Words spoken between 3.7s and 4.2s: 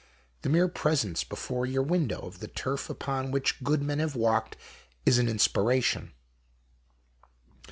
men have